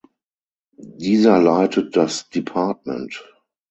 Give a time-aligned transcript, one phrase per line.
[0.97, 3.21] Dieser leitet das Department.